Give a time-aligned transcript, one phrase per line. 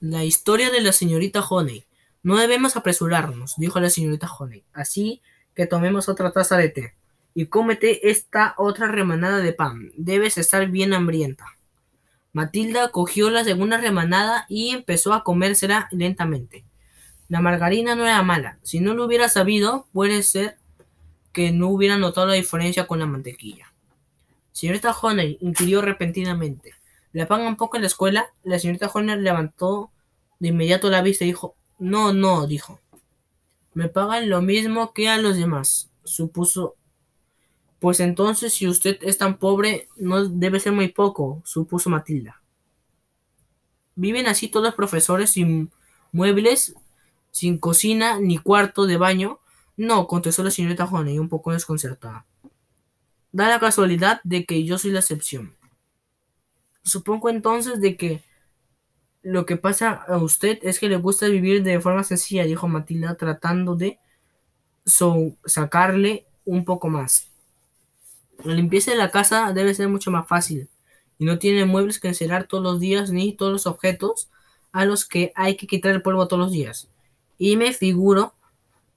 [0.00, 1.84] La historia de la señorita Honey.
[2.22, 4.64] No debemos apresurarnos, dijo la señorita Honey.
[4.72, 5.20] Así
[5.54, 6.94] que tomemos otra taza de té.
[7.34, 9.92] Y cómete esta otra remanada de pan.
[9.98, 11.44] Debes estar bien hambrienta.
[12.32, 16.64] Matilda cogió la segunda remanada y empezó a comérsela lentamente.
[17.28, 18.58] La margarina no era mala.
[18.62, 20.56] Si no lo hubiera sabido, puede ser
[21.34, 23.70] que no hubiera notado la diferencia con la mantequilla.
[24.52, 26.79] Señorita Honey inquirió repentinamente.
[27.12, 28.32] ¿Le pagan un poco en la escuela?
[28.44, 29.90] La señorita Honey levantó
[30.38, 32.80] de inmediato la vista y dijo, no, no, dijo.
[33.74, 36.76] Me pagan lo mismo que a los demás, supuso.
[37.78, 42.42] Pues entonces, si usted es tan pobre, no debe ser muy poco, supuso Matilda.
[43.94, 45.70] ¿Viven así todos los profesores sin
[46.12, 46.74] muebles,
[47.30, 49.40] sin cocina ni cuarto de baño?
[49.76, 52.26] No, contestó la señorita Honey, un poco desconcertada.
[53.32, 55.56] Da la casualidad de que yo soy la excepción.
[56.82, 58.22] Supongo entonces de que
[59.22, 63.16] lo que pasa a usted es que le gusta vivir de forma sencilla, dijo Matilda,
[63.16, 63.98] tratando de
[65.44, 67.28] sacarle un poco más.
[68.44, 70.68] La limpieza de la casa debe ser mucho más fácil,
[71.18, 74.30] y no tiene muebles que encerrar todos los días, ni todos los objetos
[74.72, 76.88] a los que hay que quitar el polvo todos los días.
[77.36, 78.34] Y me figuro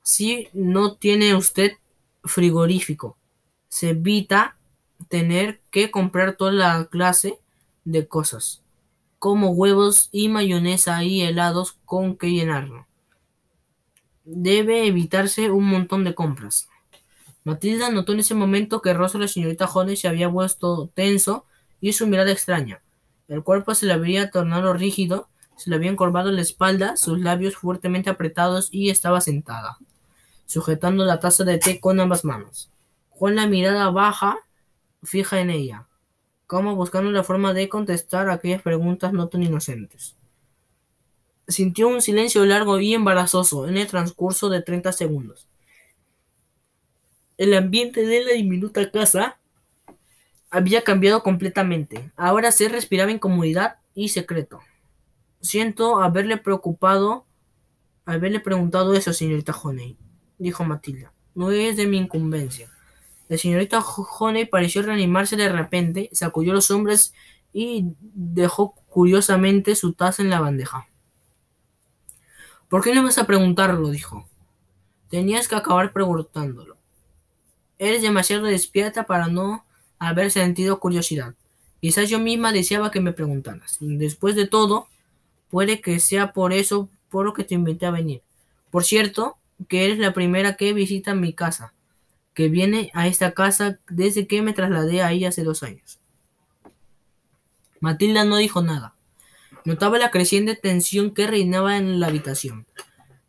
[0.01, 1.73] si no tiene usted
[2.23, 3.17] frigorífico.
[3.67, 4.55] Se evita
[5.09, 7.39] tener que comprar toda la clase
[7.85, 8.63] de cosas
[9.23, 12.87] como huevos y mayonesa y helados con que llenarlo.
[14.25, 16.67] Debe evitarse un montón de compras.
[17.45, 20.89] Matilda notó en ese momento que el rostro de la señorita Jones se había vuelto
[20.93, 21.45] tenso
[21.79, 22.81] y su mirada extraña.
[23.29, 27.55] El cuerpo se le había tornado rígido, se le había encorvado la espalda, sus labios
[27.55, 29.77] fuertemente apretados y estaba sentada,
[30.47, 32.69] sujetando la taza de té con ambas manos,
[33.17, 34.37] con la mirada baja
[35.01, 35.87] fija en ella
[36.47, 40.15] como buscando la forma de contestar aquellas preguntas no tan inocentes.
[41.47, 45.47] Sintió un silencio largo y embarazoso en el transcurso de treinta segundos.
[47.37, 49.37] El ambiente de la diminuta casa
[50.49, 52.11] había cambiado completamente.
[52.15, 54.59] Ahora se respiraba incomodidad y secreto.
[55.41, 57.25] Siento haberle preocupado,
[58.05, 59.97] haberle preguntado eso, señorita Honey,
[60.37, 61.11] dijo Matilda.
[61.35, 62.69] No es de mi incumbencia.
[63.33, 67.15] La señorita Honey pareció reanimarse de repente, sacudió los hombres
[67.51, 70.87] y dejó curiosamente su taza en la bandeja.
[72.69, 73.89] ¿Por qué no vas a preguntarlo?
[73.89, 74.27] dijo.
[75.09, 76.77] Tenías que acabar preguntándolo.
[77.79, 79.65] Eres demasiado despierta para no
[79.97, 81.33] haber sentido curiosidad.
[81.81, 83.77] Quizás yo misma deseaba que me preguntaras.
[83.79, 84.85] Después de todo,
[85.49, 88.21] puede que sea por eso por lo que te invité a venir.
[88.69, 91.73] Por cierto, que eres la primera que visita mi casa
[92.33, 95.99] que viene a esta casa desde que me trasladé ahí hace dos años.
[97.79, 98.95] Matilda no dijo nada.
[99.65, 102.65] Notaba la creciente tensión que reinaba en la habitación.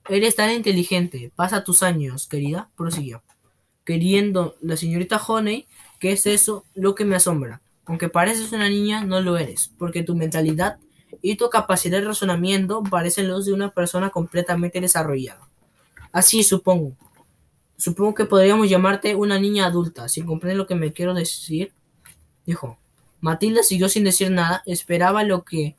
[0.08, 1.32] Eres tan inteligente.
[1.34, 3.22] Pasa tus años, querida, prosiguió.
[3.84, 5.66] Queriendo la señorita Honey,
[5.98, 7.60] ¿qué es eso lo que me asombra?
[7.84, 10.78] Aunque pareces una niña, no lo eres, porque tu mentalidad
[11.22, 15.48] y tu capacidad de razonamiento parecen los de una persona completamente desarrollada.
[16.12, 16.96] Así supongo,
[17.84, 21.74] Supongo que podríamos llamarte una niña adulta, si comprende lo que me quiero decir.
[22.46, 22.78] Dijo.
[23.20, 25.76] Matilda siguió sin decir nada, esperaba lo que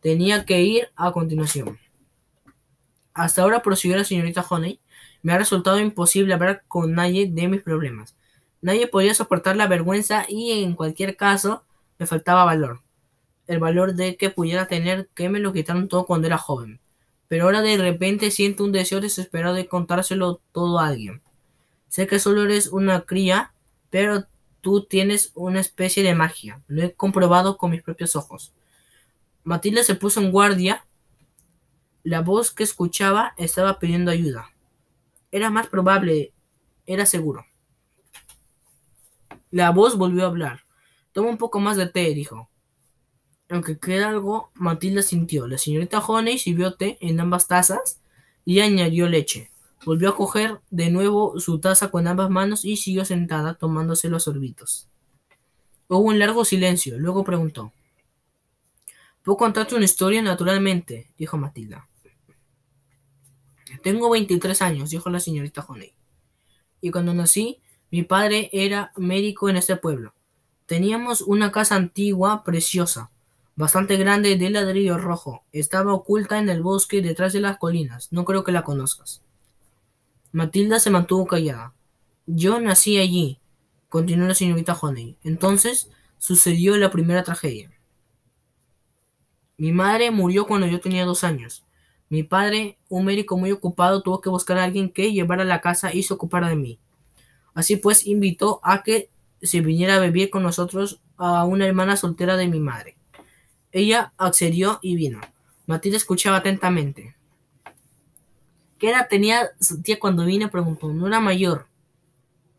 [0.00, 1.78] tenía que ir a continuación.
[3.12, 4.80] Hasta ahora, prosiguió la señorita Honey,
[5.22, 8.16] me ha resultado imposible hablar con nadie de mis problemas.
[8.60, 11.62] Nadie podía soportar la vergüenza y en cualquier caso
[12.00, 12.80] me faltaba valor.
[13.46, 16.80] El valor de que pudiera tener que me lo quitaron todo cuando era joven.
[17.28, 21.22] Pero ahora de repente siento un deseo desesperado de contárselo todo a alguien.
[21.94, 23.52] Sé que solo eres una cría,
[23.88, 24.26] pero
[24.60, 26.60] tú tienes una especie de magia.
[26.66, 28.52] Lo he comprobado con mis propios ojos.
[29.44, 30.84] Matilda se puso en guardia.
[32.02, 34.50] La voz que escuchaba estaba pidiendo ayuda.
[35.30, 36.32] Era más probable,
[36.84, 37.46] era seguro.
[39.52, 40.64] La voz volvió a hablar.
[41.12, 42.50] Toma un poco más de té, dijo.
[43.48, 45.46] Aunque queda algo, Matilda sintió.
[45.46, 48.00] La señorita Honey sirvió té en ambas tazas
[48.44, 49.53] y añadió leche.
[49.84, 54.24] Volvió a coger de nuevo su taza con ambas manos y siguió sentada tomándose los
[54.24, 54.88] sorbitos.
[55.88, 56.98] Hubo un largo silencio.
[56.98, 57.72] Luego preguntó.
[59.22, 61.10] ¿Puedo contarte una historia naturalmente?
[61.18, 61.88] dijo Matilda.
[63.82, 65.92] Tengo 23 años, dijo la señorita Honey.
[66.80, 67.60] Y cuando nací,
[67.90, 70.14] mi padre era médico en este pueblo.
[70.66, 73.10] Teníamos una casa antigua, preciosa,
[73.56, 75.44] bastante grande de ladrillo rojo.
[75.52, 78.12] Estaba oculta en el bosque detrás de las colinas.
[78.12, 79.23] No creo que la conozcas.
[80.34, 81.74] Matilda se mantuvo callada.
[82.26, 83.38] Yo nací allí,
[83.88, 85.16] continuó la señorita Honey.
[85.22, 87.70] Entonces sucedió la primera tragedia.
[89.56, 91.64] Mi madre murió cuando yo tenía dos años.
[92.08, 95.94] Mi padre, un médico muy ocupado, tuvo que buscar a alguien que llevara la casa
[95.94, 96.80] y se ocupara de mí.
[97.54, 99.10] Así pues, invitó a que
[99.40, 102.96] se viniera a vivir con nosotros a una hermana soltera de mi madre.
[103.70, 105.20] Ella accedió y vino.
[105.66, 107.14] Matilda escuchaba atentamente.
[108.84, 110.48] ¿Qué edad tenía su tía cuando vine?
[110.48, 110.92] Preguntó.
[110.92, 111.68] No era mayor.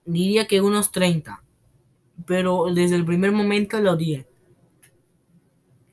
[0.06, 1.44] Diría que unos 30.
[2.25, 4.25] Pero desde el primer momento la odié.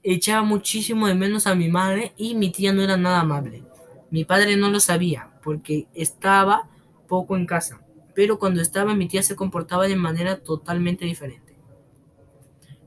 [0.03, 3.63] Echaba muchísimo de menos a mi madre y mi tía no era nada amable.
[4.11, 6.71] Mi padre no lo sabía porque estaba
[7.09, 7.85] poco en casa,
[8.15, 11.59] pero cuando estaba mi tía se comportaba de manera totalmente diferente.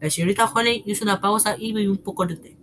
[0.02, 2.58] La señorita Honey hizo una pausa y bebió un poco de té.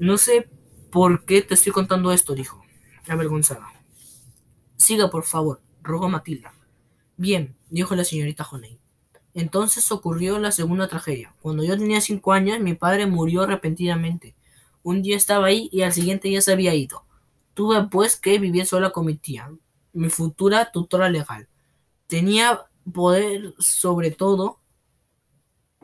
[0.00, 0.48] No sé
[0.94, 2.64] por qué te estoy contando esto, dijo,
[3.08, 3.66] avergonzada.
[4.76, 6.54] Siga, por favor, rogó Matilda.
[7.16, 8.78] Bien, dijo la señorita Honey.
[9.34, 11.34] Entonces ocurrió la segunda tragedia.
[11.42, 14.36] Cuando yo tenía cinco años, mi padre murió repentinamente.
[14.84, 17.04] Un día estaba ahí y al siguiente ya se había ido.
[17.54, 19.50] Tuve pues que vivir sola con mi tía,
[19.92, 21.48] mi futura tutora legal.
[22.06, 24.60] Tenía poder sobre todo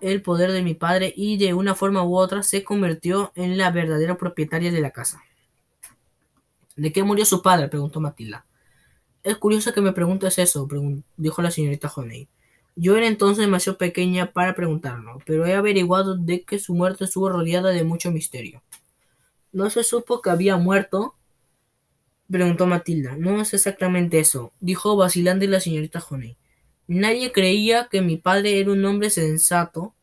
[0.02, 3.70] el poder de mi padre y de una forma u otra se convirtió en la
[3.70, 5.22] verdadera propietaria de la casa.
[6.76, 7.68] ¿De qué murió su padre?
[7.68, 8.46] preguntó Matilda.
[9.22, 10.66] Es curioso que me preguntes eso,
[11.16, 12.28] dijo la señorita Honey.
[12.76, 17.28] Yo era entonces demasiado pequeña para preguntarlo, pero he averiguado de que su muerte estuvo
[17.28, 18.62] rodeada de mucho misterio.
[19.52, 21.14] ¿No se supo que había muerto?
[22.30, 23.16] preguntó Matilda.
[23.16, 26.36] No es exactamente eso, dijo vacilante la señorita Honey.
[26.92, 29.94] Nadie creía que mi padre era un hombre sensato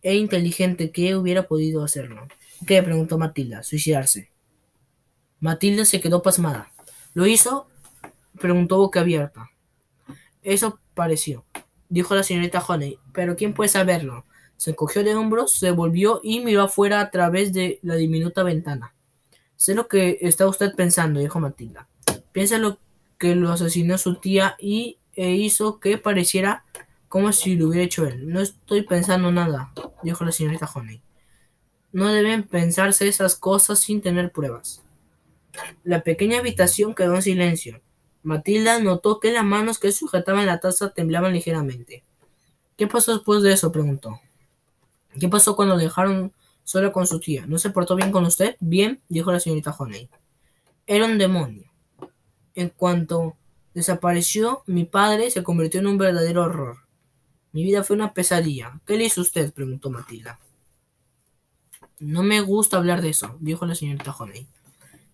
[0.00, 2.28] e inteligente que hubiera podido hacerlo.
[2.68, 2.80] ¿Qué?
[2.84, 3.64] preguntó Matilda.
[3.64, 4.30] Suicidarse.
[5.40, 6.70] Matilda se quedó pasmada.
[7.14, 7.66] ¿Lo hizo?
[8.38, 9.50] preguntó boca abierta.
[10.44, 11.44] Eso pareció,
[11.88, 13.00] dijo la señorita Honey.
[13.12, 14.24] Pero ¿quién puede saberlo?
[14.56, 18.94] Se cogió de hombros, se volvió y miró afuera a través de la diminuta ventana.
[19.56, 21.88] Sé lo que está usted pensando, dijo Matilda.
[22.30, 22.78] Piensa lo
[23.18, 26.64] que lo asesinó su tía y e hizo que pareciera
[27.08, 28.30] como si lo hubiera hecho él.
[28.30, 29.72] No estoy pensando nada,
[30.02, 31.00] dijo la señorita Honey.
[31.92, 34.82] No deben pensarse esas cosas sin tener pruebas.
[35.82, 37.80] La pequeña habitación quedó en silencio.
[38.22, 42.04] Matilda notó que las manos que sujetaban la taza temblaban ligeramente.
[42.76, 43.72] ¿Qué pasó después de eso?
[43.72, 44.20] preguntó.
[45.18, 46.32] ¿Qué pasó cuando dejaron
[46.64, 47.46] sola con su tía?
[47.46, 48.56] ¿No se portó bien con usted?
[48.60, 50.10] Bien, dijo la señorita Honey.
[50.86, 51.70] Era un demonio.
[52.56, 53.36] En cuanto
[53.74, 56.78] desapareció, mi padre se convirtió en un verdadero horror.
[57.52, 58.80] Mi vida fue una pesadilla.
[58.86, 59.52] ¿Qué le hizo usted?
[59.52, 60.40] preguntó Matilda.
[61.98, 64.46] No me gusta hablar de eso, dijo la señorita Honey.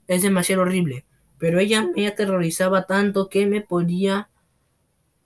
[0.06, 1.04] Es demasiado horrible,
[1.38, 4.28] pero ella me aterrorizaba tanto que me podía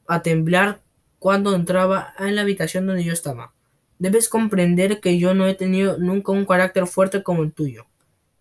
[0.09, 0.81] a temblar
[1.19, 3.53] cuando entraba en la habitación donde yo estaba.
[3.99, 7.87] Debes comprender que yo no he tenido nunca un carácter fuerte como el tuyo.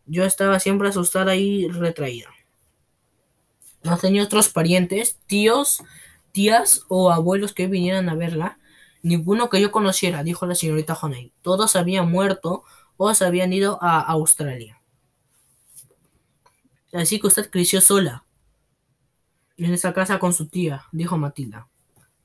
[0.05, 2.34] Yo estaba siempre asustada y retraída.
[3.85, 5.83] No tenía otros parientes, tíos,
[6.31, 8.57] tías o abuelos que vinieran a verla.
[9.03, 11.31] Ninguno que yo conociera, dijo la señorita Honey.
[11.43, 12.63] Todos habían muerto
[12.97, 14.81] o se habían ido a Australia.
[16.93, 18.25] Así que usted creció sola.
[19.55, 21.67] En esa casa con su tía, dijo Matilda.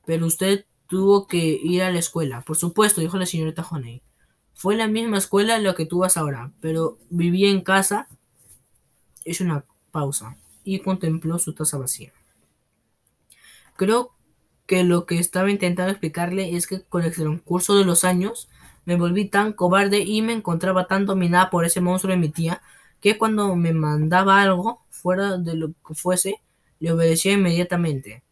[0.07, 2.41] Pero usted tuvo que ir a la escuela.
[2.41, 4.03] Por supuesto, dijo la señorita Honey.
[4.55, 8.09] Fue la misma escuela en la que tú vas ahora, pero vivía en casa.
[9.27, 10.39] Hizo una pausa
[10.75, 12.13] y contempló su taza vacía.
[13.77, 14.15] Creo
[14.67, 18.49] que lo que estaba intentando explicarle es que con el transcurso de los años
[18.85, 22.63] me volví tan cobarde y me encontraba tan dominada por ese monstruo de mi tía
[23.01, 26.43] que cuando me mandaba algo fuera de lo que fuese,
[26.79, 28.23] le obedecía inmediatamente.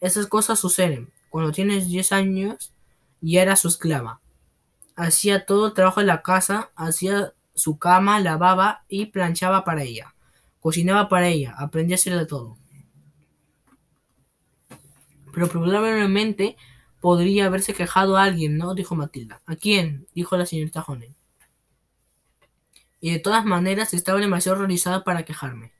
[0.00, 1.10] Esas cosas suceden.
[1.30, 2.72] Cuando tienes 10 años,
[3.20, 4.20] y era su esclava.
[4.94, 10.15] Hacía todo el trabajo de la casa, hacía su cama, lavaba y planchaba para ella.
[10.60, 12.56] Cocinaba para ella, aprendí a hacer de todo.
[15.32, 16.56] Pero probablemente
[17.00, 18.74] podría haberse quejado a alguien, ¿no?
[18.74, 19.42] dijo Matilda.
[19.46, 20.06] ¿A quién?
[20.14, 21.14] dijo la señorita Honey.
[23.00, 25.72] Y de todas maneras estaba demasiado horrorizada para quejarme.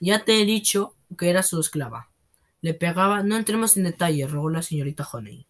[0.00, 2.10] Ya te he dicho que era su esclava.
[2.62, 3.22] Le pegaba.
[3.22, 5.46] No entremos en detalle, rogó la señorita Honey.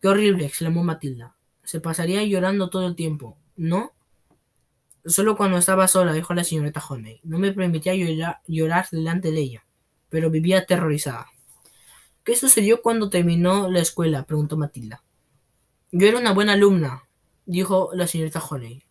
[0.00, 1.34] Qué horrible, exclamó Matilda.
[1.64, 3.36] Se pasaría llorando todo el tiempo.
[3.56, 3.92] ¿No?
[5.06, 7.20] Solo cuando estaba sola, dijo la señorita Honey.
[7.24, 9.66] No me permitía llorar, delante de ella,
[10.08, 11.26] pero vivía aterrorizada.
[12.24, 14.24] ¿Qué sucedió cuando terminó la escuela?
[14.24, 15.02] preguntó Matilda.
[15.92, 17.04] Yo era una buena alumna,
[17.44, 18.82] dijo la señorita Honey.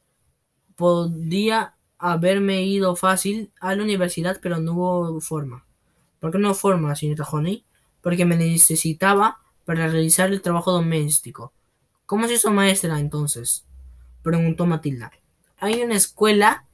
[0.76, 5.66] Podía haberme ido fácil a la universidad, pero no hubo forma.
[6.20, 7.66] ¿Por qué no forma, señorita Honey?
[8.02, 11.54] Porque me necesitaba para realizar el trabajo doméstico.
[12.06, 13.66] ¿Cómo se hizo maestra entonces?
[14.22, 15.12] preguntó Matilda.
[15.64, 16.68] Hay una escuela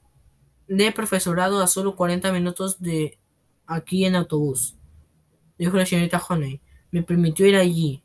[0.68, 3.20] de profesorado a solo 40 minutos de
[3.68, 4.80] aquí en autobús,
[5.60, 6.60] dijo la señorita Honey.
[6.90, 8.02] Me permitió ir allí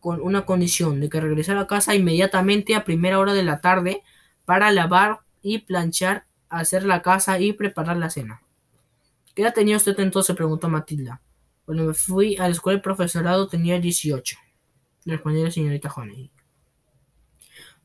[0.00, 4.02] con una condición de que regresara a casa inmediatamente a primera hora de la tarde
[4.46, 8.40] para lavar y planchar, hacer la casa y preparar la cena.
[9.34, 10.34] ¿Qué edad tenía usted entonces?
[10.34, 11.20] preguntó Matilda.
[11.66, 14.34] Cuando me fui a la escuela de profesorado tenía 18,
[15.04, 16.30] respondió la señorita Honey.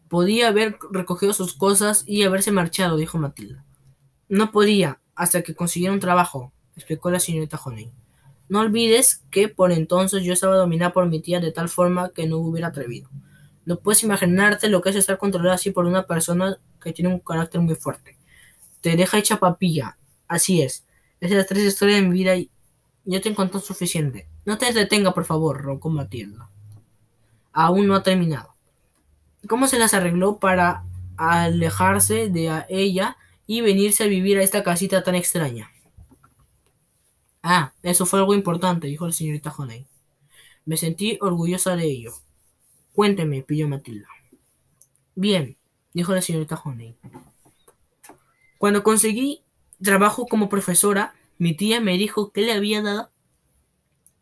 [0.10, 3.66] Podía haber recogido sus cosas y haberse marchado, dijo Matilda.
[4.30, 7.92] No podía, hasta que consiguiera un trabajo, explicó la señorita Honey.
[8.50, 12.28] No olvides que por entonces yo estaba dominada por mi tía de tal forma que
[12.28, 13.10] no hubiera atrevido.
[13.66, 17.20] No puedes imaginarte lo que es estar controlada así por una persona que tiene un
[17.20, 18.18] carácter muy fuerte.
[18.80, 19.98] Te deja hecha papilla.
[20.28, 20.86] Así es.
[21.20, 22.50] Esas son las tres historias de mi vida y
[23.04, 24.30] yo te encontré suficiente.
[24.46, 26.50] No te detenga, por favor, roncó Matilda.
[27.52, 28.57] Aún no ha terminado.
[29.46, 30.84] ¿Cómo se las arregló para
[31.18, 35.72] alejarse de ella y venirse a vivir a esta casita tan extraña?
[37.44, 39.86] Ah, eso fue algo importante, dijo la señorita Honey.
[40.66, 42.14] Me sentí orgullosa de ello.
[42.94, 44.08] Cuénteme, pidió Matilda.
[45.16, 45.58] Bien,
[45.94, 46.98] dijo la señorita Honey.
[48.58, 49.44] Cuando conseguí
[49.82, 53.10] trabajo como profesora, mi tía me dijo que le había dado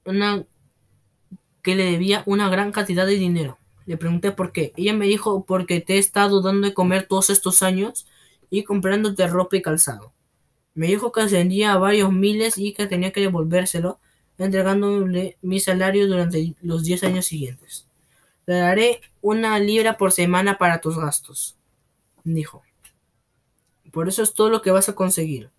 [0.04, 0.46] una
[1.64, 3.58] que le debía una gran cantidad de dinero.
[3.86, 4.74] Le pregunté por qué.
[4.75, 8.08] Ella me dijo porque te he estado dando de comer todos estos años
[8.50, 10.13] y comprándote ropa y calzado.
[10.74, 14.00] Me dijo que ascendía a varios miles y que tenía que devolvérselo,
[14.38, 17.88] entregándole mi salario durante los diez años siguientes.
[18.46, 21.56] Le daré una libra por semana para tus gastos,
[22.24, 22.63] dijo.
[23.92, 25.50] Por eso es todo lo que vas a conseguir.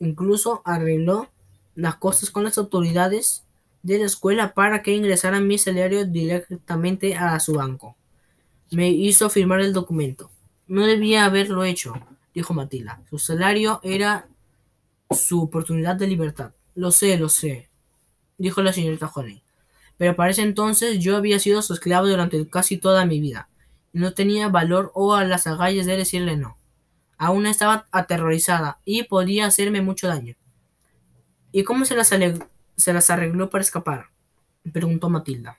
[0.00, 1.30] Incluso arregló
[1.76, 3.44] las cosas con las autoridades
[3.84, 7.96] de la escuela para que ingresaran mi salario directamente a su banco.
[8.70, 10.30] Me hizo firmar el documento.
[10.66, 11.92] No debía haberlo hecho,
[12.34, 13.02] dijo Matilda.
[13.10, 14.26] Su salario era
[15.10, 16.52] su oportunidad de libertad.
[16.74, 17.68] Lo sé, lo sé,
[18.38, 19.42] dijo la señorita Honey.
[19.98, 23.50] Pero para ese entonces yo había sido su esclavo durante casi toda mi vida,
[23.92, 26.56] y no tenía valor o a las agallas de decirle no.
[27.18, 30.36] Aún estaba aterrorizada y podía hacerme mucho daño.
[31.52, 32.10] ¿Y cómo se las,
[32.76, 34.10] se las arregló para escapar?
[34.72, 35.58] preguntó Matilda.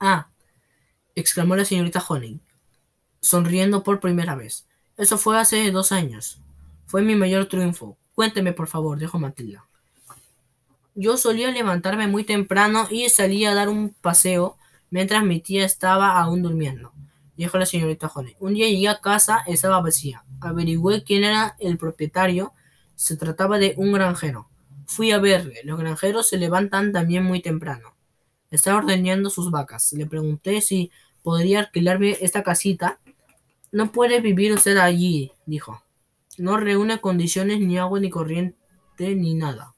[0.00, 0.28] Ah,
[1.14, 2.40] exclamó la señorita Honey,
[3.20, 4.66] sonriendo por primera vez.
[4.96, 6.40] Eso fue hace dos años.
[6.86, 7.96] Fue mi mayor triunfo.
[8.14, 9.66] Cuénteme, por favor, dijo Matilda.
[10.94, 14.56] Yo solía levantarme muy temprano y salía a dar un paseo
[14.90, 16.92] mientras mi tía estaba aún durmiendo,
[17.36, 18.36] dijo la señorita Honey.
[18.38, 20.24] Un día llegué a casa, estaba vacía.
[20.40, 22.52] Averigüé quién era el propietario.
[22.94, 24.48] Se trataba de un granjero.
[24.86, 25.60] Fui a verle.
[25.64, 27.94] Los granjeros se levantan también muy temprano.
[28.50, 29.92] Estaba ordeñando sus vacas.
[29.92, 30.90] Le pregunté si
[31.22, 33.00] podría alquilarme esta casita
[33.74, 35.82] no puede vivir usted allí, dijo.
[36.38, 39.74] No reúne condiciones ni agua ni corriente ni nada.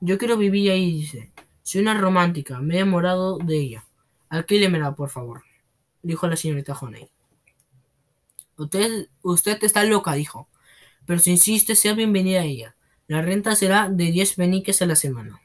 [0.00, 1.32] Yo quiero vivir ahí, dice.
[1.62, 3.86] Soy una romántica, me he enamorado de ella.
[4.28, 5.44] Alquílemela, por favor,
[6.02, 7.08] dijo la señorita Honey.
[8.56, 10.48] Usted, usted está loca, dijo.
[11.06, 12.75] Pero si insiste, sea bienvenida a ella.
[13.08, 15.40] La renta será de diez peniques a la semana.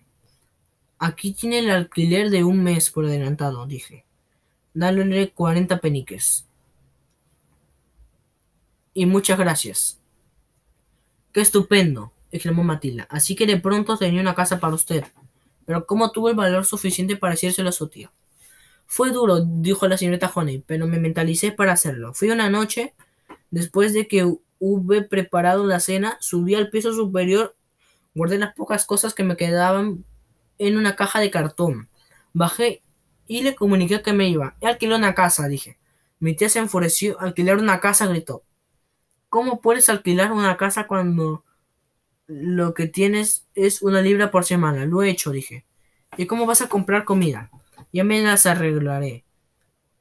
[0.99, 4.05] Aquí tiene el alquiler de un mes por adelantado, dije.
[4.73, 6.45] Dale cuarenta peniques
[8.93, 9.99] y muchas gracias.
[11.31, 13.07] Qué estupendo, exclamó Matilda.
[13.09, 15.05] Así que de pronto tenía una casa para usted.
[15.65, 18.11] Pero ¿cómo tuvo el valor suficiente para decírselo a su tía?
[18.85, 22.13] Fue duro, dijo la señorita Honey, pero me mentalicé para hacerlo.
[22.13, 22.93] Fui una noche,
[23.49, 27.55] después de que hube preparado la cena, subí al piso superior,
[28.13, 30.05] guardé las pocas cosas que me quedaban
[30.59, 31.89] en una caja de cartón.
[32.31, 32.83] Bajé
[33.27, 34.55] y le comuniqué que me iba.
[34.61, 35.79] He alquilado una casa, dije.
[36.19, 37.19] Mi tía se enfureció.
[37.19, 38.43] Alquilar una casa, gritó.
[39.29, 41.43] ¿Cómo puedes alquilar una casa cuando
[42.27, 44.85] lo que tienes es una libra por semana?
[44.85, 45.65] Lo he hecho, dije.
[46.17, 47.49] ¿Y cómo vas a comprar comida?
[47.91, 49.25] Ya me las arreglaré.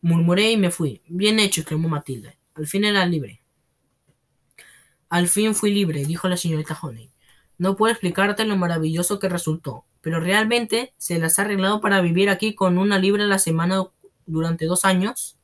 [0.03, 1.01] Murmuré y me fui.
[1.09, 2.37] Bien hecho, exclamó Matilde.
[2.55, 3.40] Al fin era libre.
[5.11, 7.11] Al fin fui libre, dijo la señorita Honey.
[7.59, 12.31] No puedo explicarte lo maravilloso que resultó, pero realmente se las ha arreglado para vivir
[12.31, 13.85] aquí con una libra a la semana
[14.25, 15.37] durante dos años.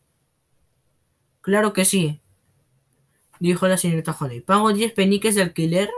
[1.42, 2.20] Claro que sí,
[3.40, 4.40] dijo la señorita Holly.
[4.40, 5.90] Pago diez peniques de alquiler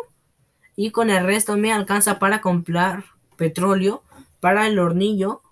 [0.75, 3.05] y con el resto me alcanza para comprar
[3.37, 4.03] petróleo
[4.41, 5.43] para el hornillo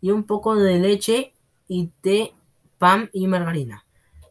[0.00, 1.32] y un poco de leche
[1.68, 2.34] y té,
[2.78, 3.85] pan y margarina.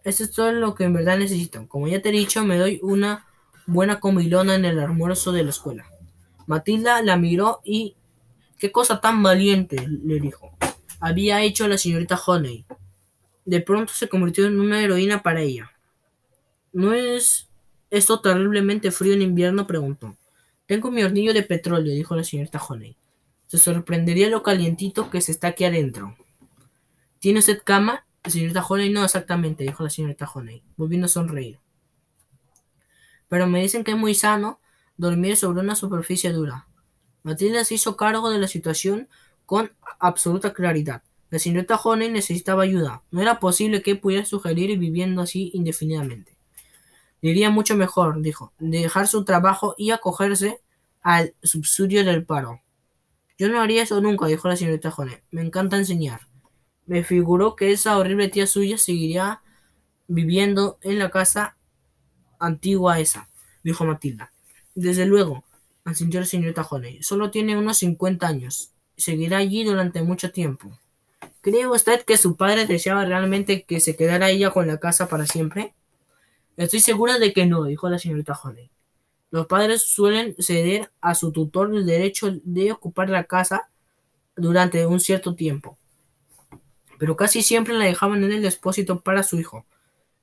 [0.05, 1.67] Esto es todo lo que en verdad necesito.
[1.67, 3.25] Como ya te he dicho, me doy una
[3.65, 5.85] buena comilona en el almuerzo de la escuela.
[6.45, 7.95] Matilda la miró y...
[8.59, 9.85] ¡Qué cosa tan valiente!
[9.87, 10.55] le dijo.
[10.99, 12.65] había hecho la señorita Honey.
[13.45, 15.71] De pronto se convirtió en una heroína para ella.
[16.71, 17.49] ¿No es
[17.89, 19.65] esto terriblemente frío en invierno?
[19.65, 20.15] preguntó.
[20.67, 22.95] Tengo mi hornillo de petróleo, dijo la señorita Honey.
[23.47, 26.15] Se sorprendería lo calientito que se está aquí adentro.
[27.17, 28.04] ¿Tiene usted cama?
[28.25, 31.59] La señorita Honey, no exactamente, dijo la señorita Honey, volviendo a sonreír.
[33.27, 34.59] Pero me dicen que es muy sano
[34.97, 36.67] dormir sobre una superficie dura.
[37.21, 39.09] Matilda se hizo cargo de la situación
[39.45, 41.03] con absoluta claridad.
[41.29, 43.03] La señorita Honey necesitaba ayuda.
[43.11, 46.35] No era posible que pudiera sugerir viviendo así indefinidamente.
[47.21, 50.61] Diría mucho mejor, dijo, dejar su trabajo y acogerse
[51.03, 52.61] al subsidio del paro.
[53.37, 55.17] Yo no haría eso nunca, dijo la señorita Honey.
[55.29, 56.21] Me encanta enseñar.
[56.85, 59.41] Me figuró que esa horrible tía suya seguiría
[60.07, 61.57] viviendo en la casa
[62.39, 63.29] antigua esa,
[63.63, 64.31] dijo Matilda.
[64.75, 65.43] Desde luego,
[65.83, 67.01] asintió la señorita Honey.
[67.01, 68.71] Solo tiene unos cincuenta años.
[68.97, 70.77] Seguirá allí durante mucho tiempo.
[71.41, 75.25] ¿Cree usted que su padre deseaba realmente que se quedara ella con la casa para
[75.25, 75.73] siempre?
[76.57, 78.69] Estoy segura de que no, dijo la señorita Honey.
[79.31, 83.69] Los padres suelen ceder a su tutor el derecho de ocupar la casa
[84.35, 85.77] durante un cierto tiempo,
[86.97, 89.65] pero casi siempre la dejaban en el depósito para su hijo.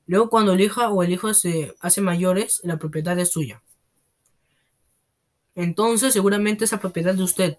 [0.07, 3.63] Luego, cuando el hijo o el hijo se hace mayores, la propiedad es suya.
[5.55, 7.59] Entonces, seguramente esa propiedad de usted,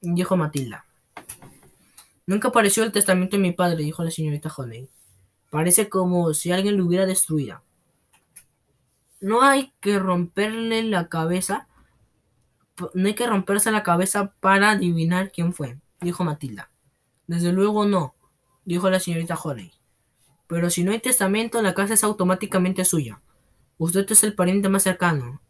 [0.00, 0.84] dijo Matilda.
[2.26, 4.88] Nunca apareció el testamento de mi padre, dijo la señorita Honey.
[5.50, 7.62] Parece como si alguien lo hubiera destruido.
[9.20, 11.68] No hay que romperle la cabeza.
[12.94, 16.69] No hay que romperse la cabeza para adivinar quién fue, dijo Matilda.
[17.30, 18.16] Desde luego no,
[18.64, 19.70] dijo la señorita Honey.
[20.48, 23.20] Pero si no hay testamento, la casa es automáticamente suya.
[23.78, 25.40] Usted es el pariente más cercano.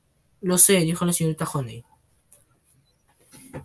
[0.43, 1.83] Lo sé, dijo la señorita Honey.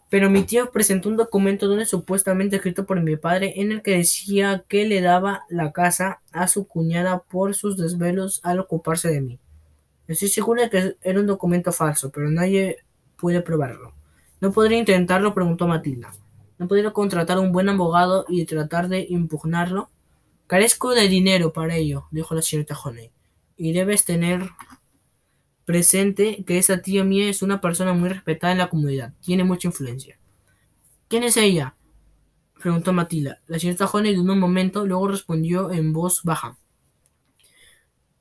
[0.09, 3.97] Pero mi tío presentó un documento donde supuestamente escrito por mi padre en el que
[3.97, 9.19] decía que le daba la casa a su cuñada por sus desvelos al ocuparse de
[9.19, 9.39] mí.
[10.07, 12.77] Estoy segura de que era un documento falso, pero nadie
[13.17, 13.93] puede probarlo.
[14.39, 15.33] ¿No podría intentarlo?
[15.33, 16.13] preguntó Matilda.
[16.57, 19.89] ¿No podría contratar un buen abogado y tratar de impugnarlo?
[20.47, 23.11] Carezco de dinero para ello, dijo la señorita Honey.
[23.57, 24.49] Y debes tener
[25.65, 29.13] presente que esa tía mía es una persona muy respetada en la comunidad.
[29.21, 30.17] Tiene mucha influencia.
[31.07, 31.75] ¿Quién es ella?
[32.61, 33.41] preguntó Matilda.
[33.47, 36.57] La señorita Honey dudó un momento, luego respondió en voz baja.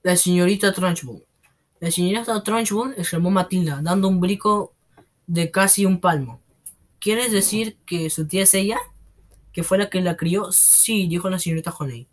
[0.02, 1.24] La señorita Trunchbull.
[1.80, 4.74] La señorita Trunchbull exclamó Matilda, dando un brico
[5.26, 6.40] de casi un palmo.
[7.04, 8.78] ¿Quieres decir que su tía es ella?
[9.52, 10.50] ¿Que fue la que la crió?
[10.52, 12.08] Sí, dijo la señorita Honey.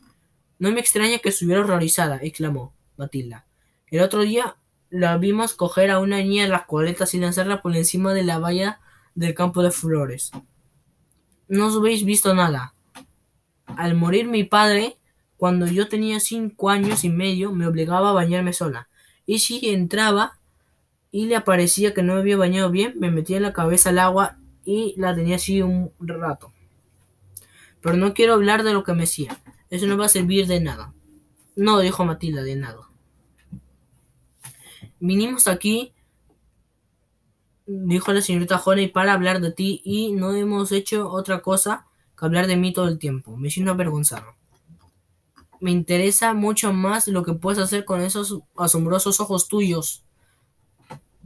[0.59, 3.47] No me extraña que estuviera horrorizada, exclamó Matilda.
[3.87, 4.57] El otro día
[4.89, 8.37] la vimos coger a una niña en las coletas y lanzarla por encima de la
[8.37, 8.81] valla
[9.15, 10.31] del campo de flores.
[11.47, 12.75] No os habéis visto nada.
[13.67, 14.97] Al morir mi padre,
[15.37, 18.89] cuando yo tenía cinco años y medio, me obligaba a bañarme sola.
[19.25, 20.37] Y si entraba
[21.11, 24.40] y le parecía que no me había bañado bien, me metía la cabeza al agua
[24.65, 26.51] y la tenía así un rato.
[27.81, 29.39] Pero no quiero hablar de lo que me hacía.
[29.69, 30.93] Eso no va a servir de nada.
[31.55, 32.89] No, dijo Matilda, de nada.
[34.99, 35.93] Vinimos aquí,
[37.65, 42.25] dijo la señorita Honey, para hablar de ti y no hemos hecho otra cosa que
[42.25, 43.35] hablar de mí todo el tiempo.
[43.35, 44.35] Me siento avergonzado.
[45.59, 50.03] Me interesa mucho más lo que puedes hacer con esos asombrosos ojos tuyos.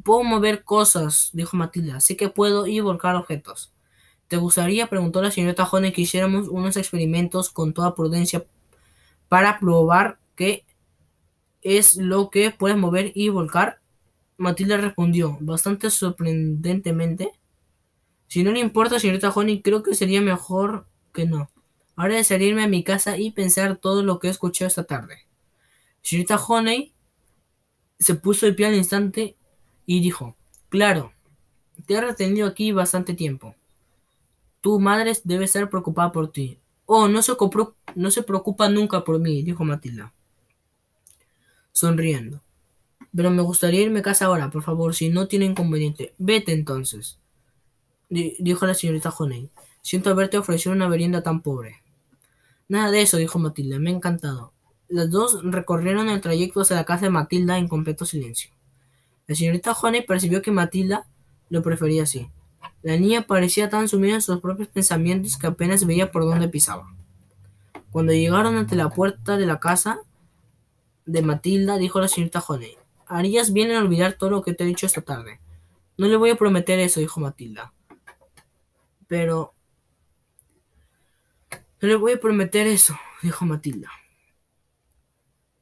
[0.05, 1.99] Puedo mover cosas, dijo Matilda.
[1.99, 3.73] Sé que puedo y volcar objetos.
[4.27, 8.45] ¿Te gustaría, preguntó la señorita Honey, que hiciéramos unos experimentos con toda prudencia
[9.29, 10.63] para probar que
[11.63, 13.79] es lo que puedes mover y volcar?
[14.37, 17.31] Matilda respondió, bastante sorprendentemente.
[18.27, 21.49] Si no le importa, señorita Honey, creo que sería mejor que no.
[21.95, 25.25] Ahora de salirme a mi casa y pensar todo lo que he escuchado esta tarde.
[26.03, 26.93] Señorita Honey
[27.97, 29.35] se puso de pie al instante
[29.85, 30.35] y dijo,
[30.69, 31.13] claro,
[31.85, 33.55] te he retenido aquí bastante tiempo.
[34.61, 36.59] Tu madre debe estar preocupada por ti.
[36.85, 37.33] Oh, no se,
[37.95, 40.13] no se preocupa nunca por mí, dijo Matilda
[41.75, 42.41] sonriendo.
[43.15, 46.15] Pero me gustaría irme a casa ahora, por favor, si no tiene inconveniente.
[46.17, 47.19] Vete entonces,
[48.09, 49.49] dijo la señorita Honey.
[49.81, 51.83] Siento haberte ofrecido una merienda tan pobre.
[52.67, 54.53] Nada de eso, dijo Matilda, me ha encantado.
[54.87, 58.51] Las dos recorrieron el trayecto hacia la casa de Matilda en completo silencio.
[59.27, 61.07] La señorita Honey percibió que Matilda
[61.49, 62.29] lo prefería así.
[62.81, 66.95] La niña parecía tan sumida en sus propios pensamientos que apenas veía por dónde pisaba.
[67.91, 70.01] Cuando llegaron ante la puerta de la casa,
[71.05, 72.77] de Matilda, dijo la señorita Honey.
[73.07, 75.39] Harías bien en olvidar todo lo que te he dicho esta tarde.
[75.97, 77.73] No le voy a prometer eso, dijo Matilda.
[79.07, 79.53] Pero...
[81.81, 83.89] No le voy a prometer eso, dijo Matilda.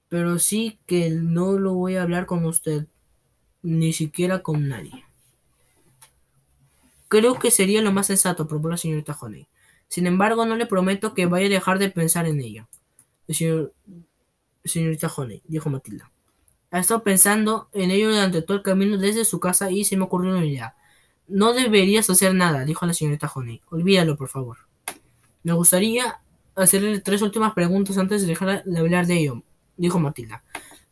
[0.07, 2.87] Pero sí que no lo voy a hablar con usted,
[3.63, 5.05] ni siquiera con nadie.
[7.07, 9.47] Creo que sería lo más sensato, propuso la señorita Honey.
[9.87, 12.67] Sin embargo, no le prometo que vaya a dejar de pensar en ella.
[13.29, 13.73] Señor,
[14.65, 16.11] señorita Honey, dijo Matilda.
[16.71, 20.03] Ha estado pensando en ello durante todo el camino desde su casa y se me
[20.03, 20.75] ocurrió una idea.
[21.27, 23.61] No deberías hacer nada, dijo la señorita Honey.
[23.69, 24.57] Olvídalo, por favor.
[25.43, 26.19] Me gustaría
[26.55, 29.43] hacerle tres últimas preguntas antes de dejar de hablar de ello,
[29.77, 30.43] dijo Matilda.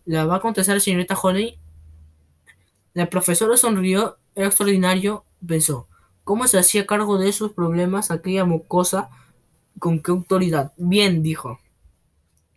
[0.06, 1.58] ¿La va a contestar la señorita Honey?
[2.94, 4.18] La profesora sonrió.
[4.36, 5.88] Era extraordinario, pensó.
[6.24, 9.10] ¿Cómo se hacía cargo de sus problemas aquella mocosa?
[9.80, 10.74] ¿Con qué autoridad?
[10.78, 11.60] Bien, dijo.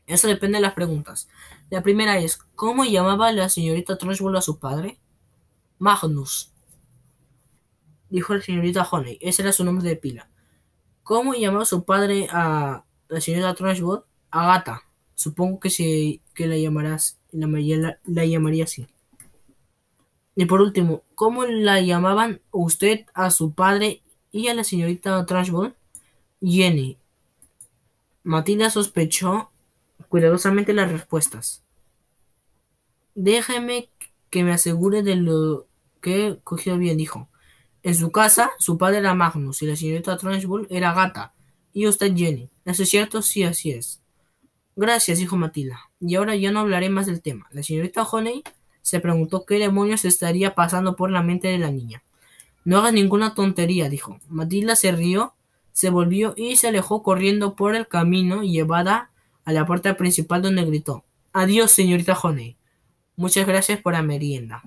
[0.07, 1.29] Eso depende de las preguntas.
[1.71, 4.99] La primera es, ¿cómo llamaba la señorita Trunchbull a su padre?
[5.79, 6.53] Magnus,
[8.11, 9.19] dijo la señorita Honey.
[9.21, 10.29] Ese era su nombre de pila.
[11.03, 14.05] ¿Cómo llamaba su padre a la señorita Trunchbull?
[14.31, 14.83] Agata.
[15.15, 18.87] Supongo que, se, que la, llamarás, la, la, la llamaría así.
[20.37, 25.77] Y por último, ¿cómo la llamaban usted a su padre y a la señorita Trashball?
[26.43, 26.99] Jenny.
[28.25, 29.51] Matilda sospechó
[30.09, 31.63] cuidadosamente las respuestas.
[33.15, 33.91] Déjeme
[34.31, 35.67] que me asegure de lo
[36.01, 37.29] que he cogido bien, dijo.
[37.83, 41.35] En su casa, su padre era Magnus y la señorita Trunchbull era Gata.
[41.73, 42.51] Y usted Jenny.
[42.65, 43.23] ¿Eso es cierto?
[43.23, 44.03] Sí, así es.
[44.75, 45.91] Gracias, dijo Matilda.
[46.01, 47.47] Y ahora ya no hablaré más del tema.
[47.53, 48.43] La señorita Honey
[48.85, 52.03] se preguntó qué demonios estaría pasando por la mente de la niña.
[52.67, 54.21] No hagas ninguna tontería, dijo.
[54.29, 55.33] Matilda se rió,
[55.73, 59.09] se volvió y se alejó corriendo por el camino llevada
[59.47, 62.57] a la puerta principal donde gritó Adiós, señorita Honey.
[63.17, 64.63] Muchas gracias por la merienda.